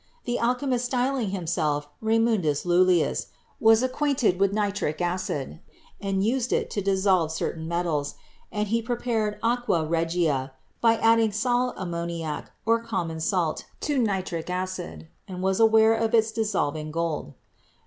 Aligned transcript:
The 0.25 0.39
alchemist 0.39 0.85
styling 0.85 1.29
him 1.29 1.45
self 1.45 1.87
Raymundus 2.01 2.65
Lullius 2.65 3.27
was 3.59 3.83
acquainted 3.83 4.39
with 4.39 4.51
nitric 4.51 4.99
acid 4.99 5.59
and 6.01 6.25
used 6.25 6.51
it 6.51 6.71
to 6.71 6.81
dissolve 6.81 7.31
certain 7.31 7.67
metals, 7.67 8.15
and 8.51 8.69
he 8.69 8.81
prepared 8.81 9.37
"aqua 9.43 9.85
regia" 9.85 10.53
by 10.81 10.95
adding 10.97 11.31
sal 11.31 11.75
ammoniac 11.77 12.49
or 12.65 12.81
common 12.81 13.19
salt 13.19 13.65
to 13.81 13.99
nitric 13.99 14.49
acid 14.49 15.07
and 15.27 15.43
was 15.43 15.59
aware 15.59 15.93
of 15.93 16.15
its 16.15 16.31
dissolving 16.31 16.89
gold. 16.89 17.35